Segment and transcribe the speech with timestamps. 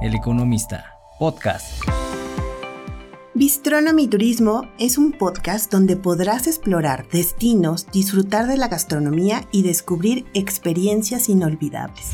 [0.00, 1.82] El Economista, podcast.
[3.34, 10.24] Bistronomy Turismo es un podcast donde podrás explorar destinos, disfrutar de la gastronomía y descubrir
[10.34, 12.06] experiencias inolvidables.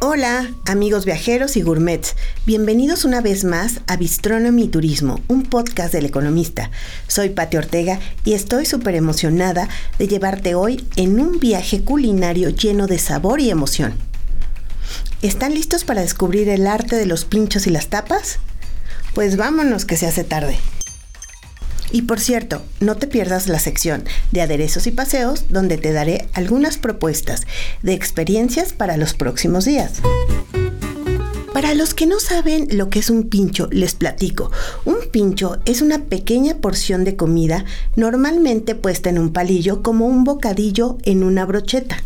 [0.00, 2.14] Hola, amigos viajeros y gourmets.
[2.46, 6.70] Bienvenidos una vez más a Bistronomy Turismo, un podcast del economista.
[7.08, 9.68] Soy Pati Ortega y estoy súper emocionada
[9.98, 13.94] de llevarte hoy en un viaje culinario lleno de sabor y emoción.
[15.22, 18.38] ¿Están listos para descubrir el arte de los pinchos y las tapas?
[19.14, 20.58] Pues vámonos que se hace tarde.
[21.90, 26.28] Y por cierto, no te pierdas la sección de aderezos y paseos donde te daré
[26.34, 27.42] algunas propuestas
[27.82, 30.02] de experiencias para los próximos días.
[31.54, 34.50] Para los que no saben lo que es un pincho, les platico.
[34.84, 40.24] Un pincho es una pequeña porción de comida normalmente puesta en un palillo como un
[40.24, 42.02] bocadillo en una brocheta.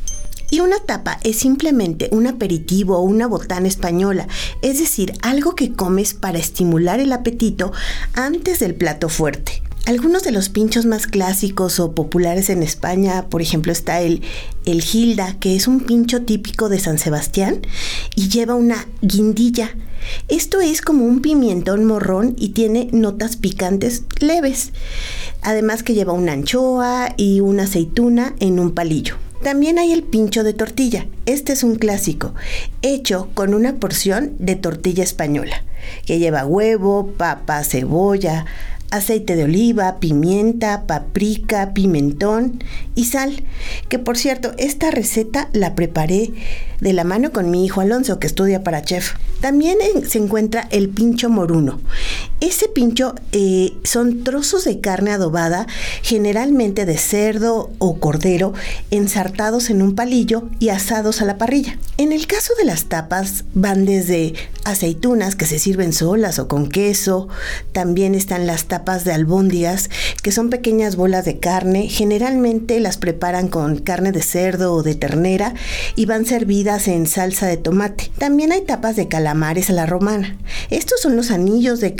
[0.51, 4.27] Y una tapa es simplemente un aperitivo o una botana española,
[4.63, 7.73] es decir, algo que comes para estimular el apetito
[8.15, 9.63] antes del plato fuerte.
[9.87, 14.23] Algunos de los pinchos más clásicos o populares en España, por ejemplo, está el,
[14.66, 17.63] el Gilda, que es un pincho típico de San Sebastián
[18.15, 19.74] y lleva una guindilla.
[20.29, 24.73] Esto es como un pimientón morrón y tiene notas picantes leves.
[25.43, 29.17] Además que lleva una anchoa y una aceituna en un palillo.
[29.43, 31.07] También hay el pincho de tortilla.
[31.24, 32.35] Este es un clásico,
[32.83, 35.65] hecho con una porción de tortilla española,
[36.05, 38.45] que lleva huevo, papa, cebolla,
[38.91, 42.63] aceite de oliva, pimienta, paprika, pimentón
[42.95, 43.43] y sal.
[43.88, 46.33] Que por cierto, esta receta la preparé
[46.80, 49.15] de la mano con mi hijo Alonso, que estudia para chef.
[49.41, 51.80] También se encuentra el pincho moruno.
[52.41, 55.66] Ese pincho eh, son trozos de carne adobada,
[56.02, 58.55] generalmente de cerdo o cordero,
[58.91, 61.79] ensartados en un palillo y asados a la parrilla.
[61.99, 64.33] En el caso de las tapas, van desde
[64.65, 67.28] aceitunas que se sirven solas o con queso,
[67.72, 69.91] también están las tapas de albóndigas,
[70.22, 74.95] que son pequeñas bolas de carne, generalmente las preparan con carne de cerdo o de
[74.95, 75.55] ternera
[75.95, 78.11] y van servidas en salsa de tomate.
[78.17, 80.39] También hay tapas de calamares a la romana.
[80.71, 81.95] Estos son los anillos de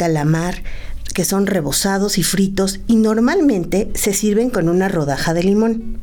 [1.15, 5.99] que son rebozados y fritos y normalmente se sirven con una rodaja de limón.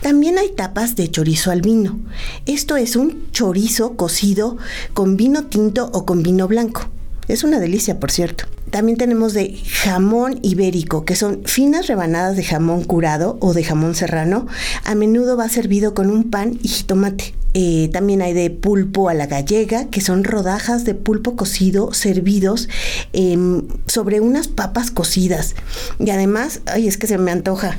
[0.00, 1.98] También hay tapas de chorizo al vino.
[2.46, 4.56] Esto es un chorizo cocido
[4.92, 6.88] con vino tinto o con vino blanco.
[7.26, 8.44] Es una delicia, por cierto.
[8.70, 13.94] También tenemos de jamón ibérico, que son finas rebanadas de jamón curado o de jamón
[13.94, 14.46] serrano.
[14.84, 17.34] A menudo va servido con un pan y jitomate.
[17.54, 22.68] Eh, también hay de pulpo a la gallega, que son rodajas de pulpo cocido servidos
[23.12, 25.54] em, sobre unas papas cocidas.
[25.98, 27.78] Y además, ay, es que se me antoja.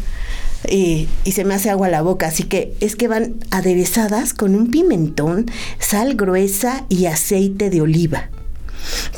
[0.64, 4.56] Eh, y se me hace agua la boca, así que es que van aderezadas con
[4.56, 5.46] un pimentón,
[5.78, 8.30] sal gruesa y aceite de oliva.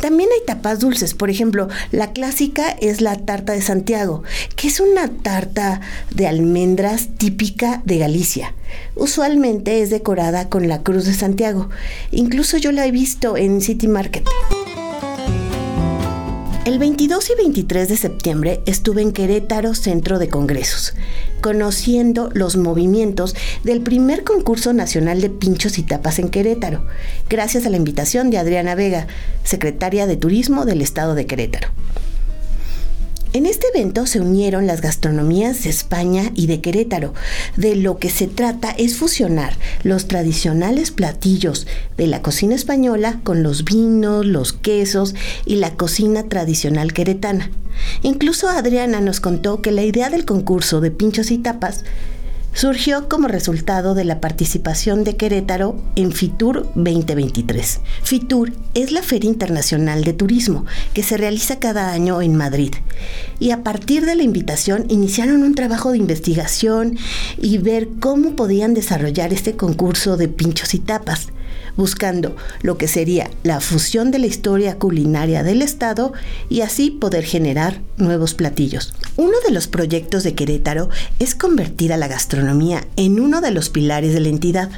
[0.02, 4.24] También hay tapas dulces, por ejemplo, la clásica es la tarta de Santiago,
[4.56, 5.82] que es una tarta
[6.14, 8.54] de almendras típica de Galicia.
[8.96, 11.70] Usualmente es decorada con la Cruz de Santiago.
[12.12, 14.26] Incluso yo la he visto en City Market.
[16.68, 20.96] El 22 y 23 de septiembre estuve en Querétaro Centro de Congresos,
[21.40, 26.86] conociendo los movimientos del primer concurso nacional de pinchos y tapas en Querétaro,
[27.30, 29.08] gracias a la invitación de Adriana Vega,
[29.46, 31.70] secretaria de Turismo del Estado de Querétaro.
[33.38, 37.14] En este evento se unieron las gastronomías de España y de Querétaro.
[37.56, 41.68] De lo que se trata es fusionar los tradicionales platillos
[41.98, 45.14] de la cocina española con los vinos, los quesos
[45.46, 47.52] y la cocina tradicional queretana.
[48.02, 51.84] Incluso Adriana nos contó que la idea del concurso de pinchos y tapas
[52.58, 57.82] surgió como resultado de la participación de Querétaro en FITUR 2023.
[58.02, 62.74] FITUR es la Feria Internacional de Turismo que se realiza cada año en Madrid.
[63.40, 66.98] Y a partir de la invitación iniciaron un trabajo de investigación
[67.40, 71.28] y ver cómo podían desarrollar este concurso de pinchos y tapas
[71.78, 76.12] buscando lo que sería la fusión de la historia culinaria del Estado
[76.50, 78.94] y así poder generar nuevos platillos.
[79.16, 80.90] Uno de los proyectos de Querétaro
[81.20, 84.70] es convertir a la gastronomía en uno de los pilares de la entidad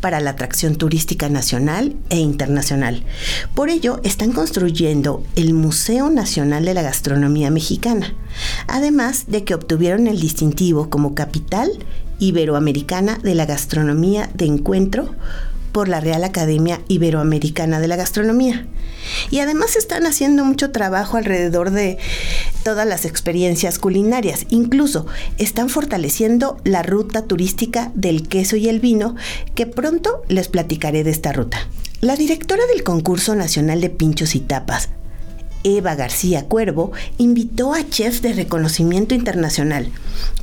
[0.00, 3.04] para la atracción turística nacional e internacional.
[3.54, 8.14] Por ello, están construyendo el Museo Nacional de la Gastronomía Mexicana,
[8.66, 11.70] además de que obtuvieron el distintivo como capital
[12.18, 15.14] iberoamericana de la gastronomía de encuentro
[15.74, 18.66] por la Real Academia Iberoamericana de la Gastronomía.
[19.30, 21.98] Y además están haciendo mucho trabajo alrededor de
[22.62, 24.46] todas las experiencias culinarias.
[24.50, 25.04] Incluso
[25.36, 29.16] están fortaleciendo la ruta turística del queso y el vino,
[29.56, 31.58] que pronto les platicaré de esta ruta.
[32.00, 34.90] La directora del concurso nacional de pinchos y tapas,
[35.64, 39.90] Eva García Cuervo invitó a chefs de reconocimiento internacional,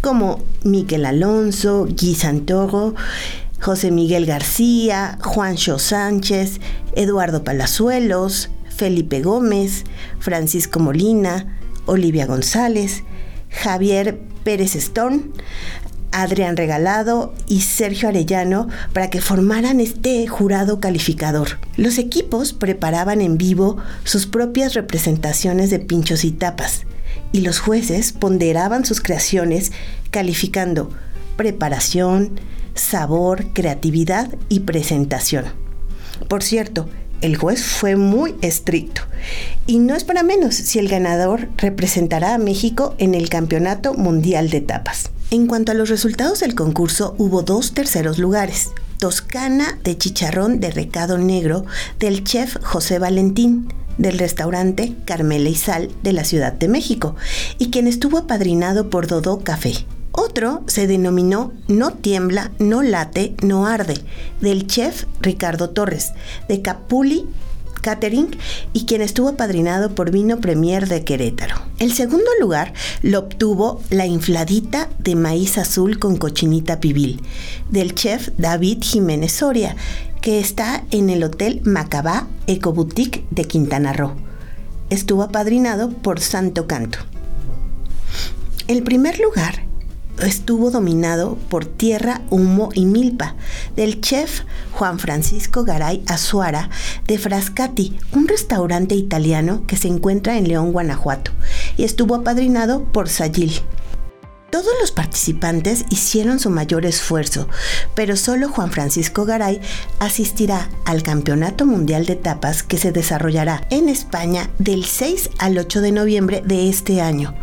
[0.02, 2.96] como Miguel Alonso, Guy Santoro,
[3.62, 6.60] José Miguel García, Juancho Sánchez,
[6.96, 9.84] Eduardo Palazuelos, Felipe Gómez,
[10.20, 13.04] Francisco Molina, Olivia González,
[13.50, 15.32] Javier Pérez Stone,
[16.12, 21.60] Adrián Regalado y Sergio Arellano para que formaran este jurado calificador.
[21.78, 26.86] Los equipos preparaban en vivo sus propias representaciones de pinchos y tapas
[27.32, 29.72] y los jueces ponderaban sus creaciones
[30.10, 30.90] calificando
[31.38, 32.40] preparación,
[32.76, 35.46] sabor, creatividad y presentación.
[36.28, 36.88] Por cierto,
[37.22, 39.04] el juez fue muy estricto.
[39.68, 44.50] Y no es para menos si el ganador representará a México en el Campeonato Mundial
[44.50, 45.12] de Tapas.
[45.30, 48.72] En cuanto a los resultados del concurso, hubo dos terceros lugares.
[48.98, 51.66] Toscana de chicharrón de recado negro
[52.00, 57.16] del chef José Valentín del restaurante Carmela y Sal de la Ciudad de México
[57.58, 59.74] y quien estuvo apadrinado por Dodó Café.
[60.12, 63.96] Otro se denominó No tiembla, no late, no arde,
[64.42, 66.12] del chef Ricardo Torres,
[66.48, 67.28] de Capuli
[67.82, 68.38] Catering
[68.74, 71.56] y quien estuvo apadrinado por Vino Premier de Querétaro.
[71.80, 77.22] El segundo lugar lo obtuvo la infladita de maíz azul con cochinita pibil
[77.70, 79.76] del chef David Jiménez Soria,
[80.22, 84.14] que está en el Hotel Macabá Eco Boutique de Quintana Roo.
[84.90, 87.00] Estuvo apadrinado por Santo Canto.
[88.68, 89.71] El primer lugar
[90.28, 93.36] estuvo dominado por tierra, humo y milpa,
[93.76, 94.42] del chef
[94.74, 96.70] Juan Francisco Garay Azuara
[97.08, 101.32] de Frascati, un restaurante italiano que se encuentra en León, Guanajuato,
[101.78, 103.62] y estuvo apadrinado por Sayil.
[104.52, 107.48] Todos los participantes hicieron su mayor esfuerzo,
[107.96, 109.62] pero solo Juan Francisco Garay
[110.00, 115.80] asistirá al Campeonato Mundial de Tapas que se desarrollará en España del 6 al 8
[115.80, 117.34] de noviembre de este año,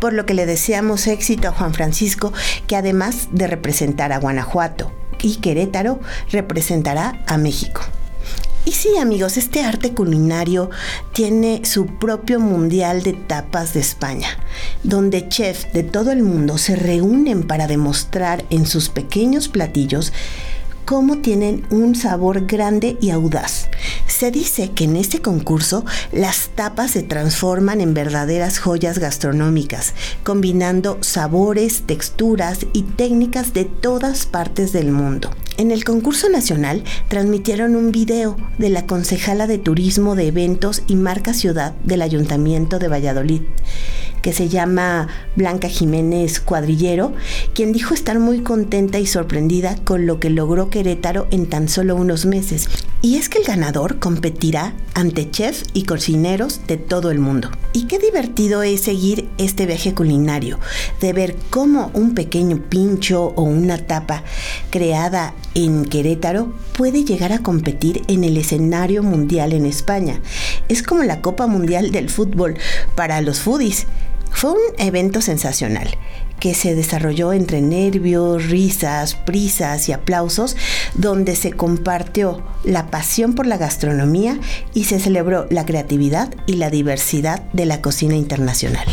[0.00, 2.32] por lo que le deseamos éxito a Juan Francisco,
[2.66, 4.90] que además de representar a Guanajuato
[5.22, 6.00] y Querétaro,
[6.32, 7.82] representará a México.
[8.66, 10.70] Y sí, amigos, este arte culinario
[11.12, 14.26] tiene su propio Mundial de Tapas de España,
[14.82, 20.12] donde chefs de todo el mundo se reúnen para demostrar en sus pequeños platillos
[20.86, 23.68] cómo tienen un sabor grande y audaz.
[24.06, 30.96] Se dice que en este concurso las tapas se transforman en verdaderas joyas gastronómicas, combinando
[31.02, 35.30] sabores, texturas y técnicas de todas partes del mundo.
[35.58, 40.96] En el concurso nacional transmitieron un video de la concejala de turismo de eventos y
[40.96, 43.40] marca ciudad del Ayuntamiento de Valladolid,
[44.20, 47.14] que se llama Blanca Jiménez Cuadrillero,
[47.54, 51.96] quien dijo estar muy contenta y sorprendida con lo que logró Querétaro en tan solo
[51.96, 52.68] unos meses.
[53.00, 57.50] Y es que el ganador competirá ante chefs y cocineros de todo el mundo.
[57.72, 60.58] Y qué divertido es seguir este viaje culinario,
[61.00, 64.22] de ver cómo un pequeño pincho o una tapa
[64.68, 70.20] creada en Querétaro puede llegar a competir en el escenario mundial en España.
[70.68, 72.58] Es como la Copa Mundial del Fútbol
[72.94, 73.86] para los foodies.
[74.30, 75.96] Fue un evento sensacional
[76.40, 80.56] que se desarrolló entre nervios, risas, prisas y aplausos,
[80.94, 84.38] donde se compartió la pasión por la gastronomía
[84.74, 88.86] y se celebró la creatividad y la diversidad de la cocina internacional.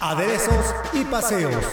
[0.00, 1.64] Aderezos y paseos.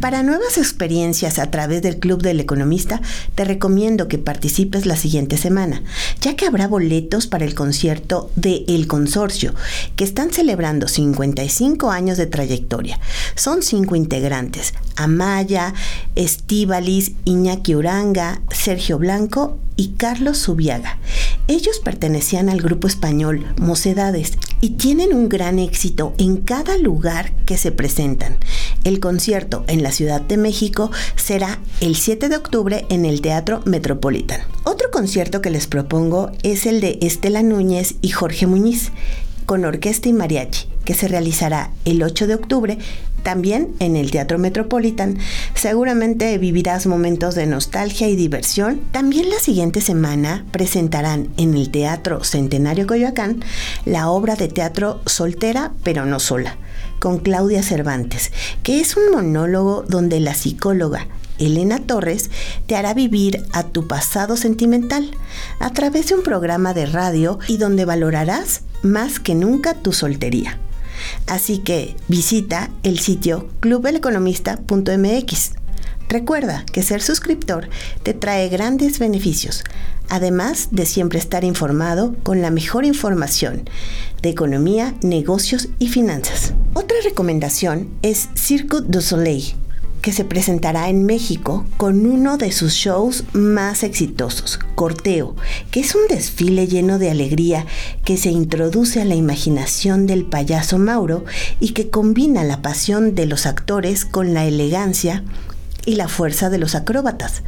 [0.00, 3.00] Para nuevas experiencias a través del Club del Economista,
[3.34, 5.82] te recomiendo que participes la siguiente semana,
[6.20, 9.54] ya que habrá boletos para el concierto de El Consorcio,
[9.94, 12.98] que están celebrando 55 años de trayectoria.
[13.34, 15.74] Son cinco integrantes, Amaya,
[16.16, 20.98] Estivalis, Iñaki Uranga, Sergio Blanco y Carlos Subiaga.
[21.48, 27.56] Ellos pertenecían al grupo español Mocedades y tienen un gran éxito en cada lugar que
[27.56, 28.36] se presentan.
[28.84, 33.60] El concierto en la Ciudad de México será el 7 de octubre en el Teatro
[33.64, 34.40] Metropolitan.
[34.64, 38.92] Otro concierto que les propongo es el de Estela Núñez y Jorge Muñiz
[39.46, 42.78] con orquesta y mariachi, que se realizará el 8 de octubre
[43.22, 45.18] también en el Teatro Metropolitan.
[45.54, 48.80] Seguramente vivirás momentos de nostalgia y diversión.
[48.92, 53.44] También la siguiente semana presentarán en el Teatro Centenario Coyoacán
[53.84, 56.56] la obra de teatro Soltera pero no sola
[57.02, 58.30] con Claudia Cervantes,
[58.62, 61.08] que es un monólogo donde la psicóloga
[61.40, 62.30] Elena Torres,
[62.68, 65.10] te hará vivir a tu pasado sentimental
[65.58, 70.60] a través de un programa de radio y donde valorarás más que nunca tu soltería.
[71.26, 75.50] Así que visita el sitio clubeleconomista.mx.
[76.08, 77.68] Recuerda que ser suscriptor
[78.04, 79.64] te trae grandes beneficios,
[80.08, 83.68] además de siempre estar informado con la mejor información
[84.22, 86.54] de economía, negocios y finanzas.
[86.74, 89.54] Otra recomendación es Circuit du Soleil,
[90.00, 95.36] que se presentará en México con uno de sus shows más exitosos, Corteo,
[95.70, 97.66] que es un desfile lleno de alegría
[98.06, 101.26] que se introduce a la imaginación del payaso Mauro
[101.60, 105.24] y que combina la pasión de los actores con la elegancia
[105.84, 107.42] y la fuerza de los acróbatas,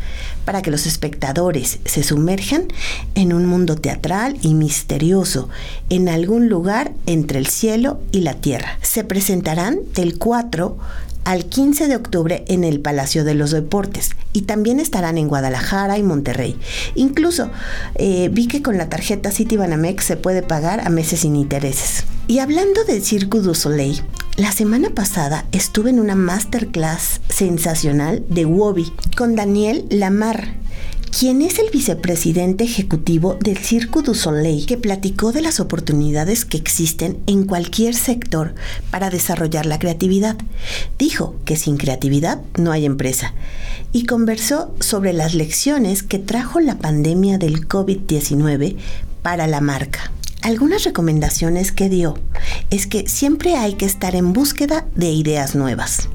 [0.45, 2.69] para que los espectadores se sumerjan
[3.15, 5.49] en un mundo teatral y misterioso,
[5.91, 8.79] en algún lugar entre el cielo y la tierra.
[8.83, 10.79] Se presentarán del 4
[11.25, 15.99] al 15 de octubre en el Palacio de los Deportes y también estarán en Guadalajara
[15.99, 16.59] y Monterrey.
[16.95, 17.51] Incluso
[17.95, 22.05] eh, vi que con la tarjeta Citibanamex se puede pagar a meses sin intereses.
[22.27, 24.03] Y hablando de Cirque du Soleil,
[24.37, 30.57] la semana pasada estuve en una masterclass sensacional de Wobby con Daniel Lamar,
[31.19, 36.57] quien es el vicepresidente ejecutivo del Cirque du Soleil, que platicó de las oportunidades que
[36.57, 38.55] existen en cualquier sector
[38.91, 40.37] para desarrollar la creatividad.
[40.99, 43.33] Dijo que sin creatividad no hay empresa
[43.93, 48.77] y conversó sobre las lecciones que trajo la pandemia del COVID-19
[49.23, 50.11] para la marca.
[50.43, 52.19] Algunas recomendaciones que dio
[52.71, 56.09] es que siempre hay que estar en búsqueda de ideas nuevas.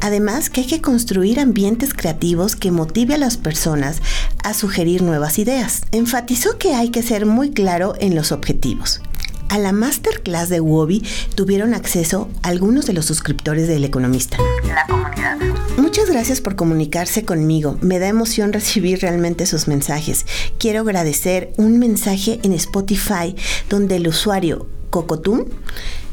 [0.00, 4.00] Además, que hay que construir ambientes creativos que motive a las personas
[4.42, 5.82] a sugerir nuevas ideas.
[5.92, 9.00] Enfatizó que hay que ser muy claro en los objetivos.
[9.48, 11.02] A la masterclass de Wobby
[11.34, 14.36] tuvieron acceso algunos de los suscriptores del Economista.
[14.66, 15.38] La comunidad.
[15.78, 17.78] Muchas gracias por comunicarse conmigo.
[17.80, 20.26] Me da emoción recibir realmente sus mensajes.
[20.58, 23.34] Quiero agradecer un mensaje en Spotify
[23.70, 25.48] donde el usuario Cocotún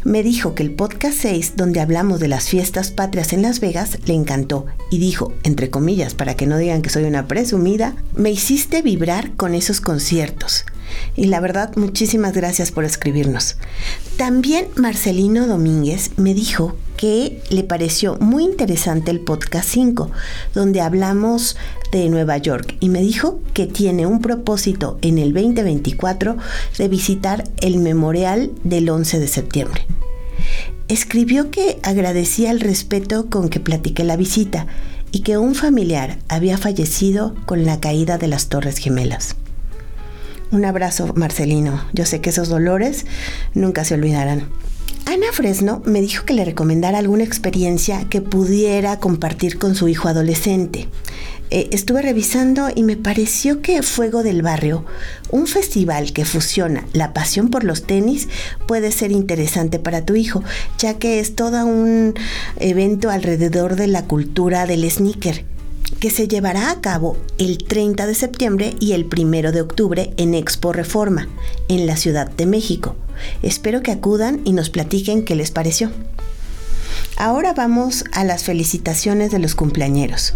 [0.06, 3.98] me dijo que el podcast 6, donde hablamos de las fiestas patrias en Las Vegas,
[4.06, 8.30] le encantó y dijo, entre comillas, para que no digan que soy una presumida, me
[8.30, 10.64] hiciste vibrar con esos conciertos.
[11.16, 13.58] Y la verdad, muchísimas gracias por escribirnos.
[14.18, 20.12] También Marcelino Domínguez me dijo que le pareció muy interesante el podcast 5,
[20.54, 21.58] donde hablamos
[21.92, 26.38] de Nueva York, y me dijo que tiene un propósito en el 2024
[26.78, 29.86] de visitar el memorial del 11 de septiembre.
[30.88, 34.68] Escribió que agradecía el respeto con que platiqué la visita
[35.12, 39.36] y que un familiar había fallecido con la caída de las Torres Gemelas.
[40.52, 41.84] Un abrazo, Marcelino.
[41.94, 43.06] Yo sé que esos dolores
[43.54, 44.50] nunca se olvidarán.
[45.06, 50.08] Ana Fresno me dijo que le recomendara alguna experiencia que pudiera compartir con su hijo
[50.08, 50.88] adolescente.
[51.52, 54.84] Eh, estuve revisando y me pareció que Fuego del Barrio,
[55.30, 58.28] un festival que fusiona la pasión por los tenis,
[58.68, 60.44] puede ser interesante para tu hijo,
[60.80, 62.16] ya que es todo un
[62.60, 65.46] evento alrededor de la cultura del sneaker
[66.00, 70.34] que se llevará a cabo el 30 de septiembre y el 1 de octubre en
[70.34, 71.28] Expo Reforma,
[71.68, 72.96] en la Ciudad de México.
[73.42, 75.92] Espero que acudan y nos platiquen qué les pareció.
[77.18, 80.36] Ahora vamos a las felicitaciones de los cumpleañeros.